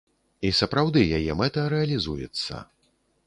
І 0.47 0.49
сапраўды, 0.59 1.03
яе 1.17 1.35
мэта 1.43 1.67
рэалізуецца. 1.75 2.65